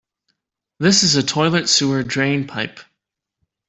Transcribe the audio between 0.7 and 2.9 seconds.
This is a toilet sewer drain pipe.